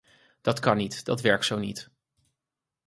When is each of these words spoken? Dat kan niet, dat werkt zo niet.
Dat 0.41 0.59
kan 0.59 0.77
niet, 0.77 1.05
dat 1.05 1.21
werkt 1.21 1.45
zo 1.45 1.57
niet. 1.59 1.89